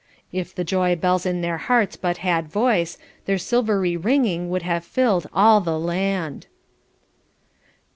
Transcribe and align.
If 0.31 0.55
the 0.55 0.63
joy 0.63 0.95
bells 0.95 1.27
in 1.27 1.41
their 1.41 1.59
hearts 1.59 1.95
but 1.95 2.17
had 2.25 2.47
voice, 2.47 2.97
their 3.25 3.37
silvery 3.37 3.95
ringing 3.95 4.49
would 4.49 4.63
have 4.63 4.83
filled 4.83 5.27
all 5.31 5.61
the 5.61 5.77
land. 5.79 6.47